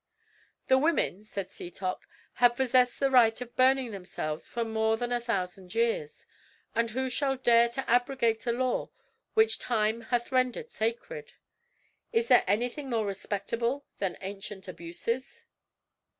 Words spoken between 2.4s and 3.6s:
possessed the right of